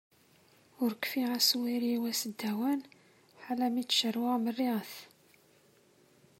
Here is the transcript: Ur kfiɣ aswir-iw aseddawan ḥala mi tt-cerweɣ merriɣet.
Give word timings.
Ur 0.83 0.91
kfiɣ 1.03 1.29
aswir-iw 1.37 2.03
aseddawan 2.11 2.81
ḥala 3.43 3.67
mi 3.73 3.83
tt-cerweɣ 3.85 4.35
merriɣet. 4.39 4.93